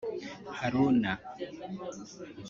Haruna 0.59 1.11